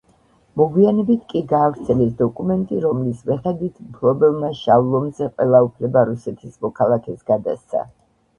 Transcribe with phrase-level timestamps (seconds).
[0.59, 7.87] მოგვიანებით კი გაავრცელეს დოკუმენტი, რომლის მიხედვით, მფლობელმა „შავ ლომზე“ ყველა უფლება რუსეთის მოქალაქეს გადასცა.